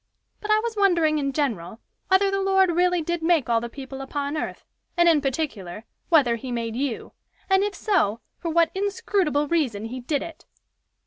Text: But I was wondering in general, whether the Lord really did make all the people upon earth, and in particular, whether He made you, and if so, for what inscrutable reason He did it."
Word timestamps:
But 0.39 0.49
I 0.49 0.59
was 0.61 0.75
wondering 0.75 1.19
in 1.19 1.31
general, 1.31 1.79
whether 2.07 2.31
the 2.31 2.41
Lord 2.41 2.71
really 2.71 3.03
did 3.03 3.21
make 3.21 3.47
all 3.47 3.61
the 3.61 3.69
people 3.69 4.01
upon 4.01 4.35
earth, 4.35 4.65
and 4.97 5.07
in 5.07 5.21
particular, 5.21 5.85
whether 6.09 6.37
He 6.37 6.51
made 6.51 6.75
you, 6.75 7.11
and 7.51 7.61
if 7.63 7.75
so, 7.75 8.19
for 8.39 8.49
what 8.49 8.71
inscrutable 8.73 9.47
reason 9.47 9.85
He 9.85 9.99
did 9.99 10.23
it." 10.23 10.47